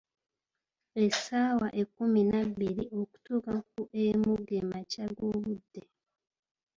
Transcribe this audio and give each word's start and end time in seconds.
Essaawa 1.05 1.67
ekkumi 1.81 2.21
nabbiri.okutuuka 2.31 3.53
ku 3.69 3.81
emu 4.05 4.33
ge 4.47 4.59
makya 4.69 5.05
g'obudde. 5.15 5.83